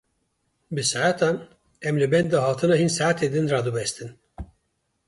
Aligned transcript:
Bi 0.77 0.85
saetan 0.91 1.37
em 1.91 2.01
li 2.01 2.09
benda 2.15 2.43
hatina 2.47 2.79
hin 2.81 2.91
saetên 2.97 3.33
din 3.37 3.51
radiwestin. 3.55 4.11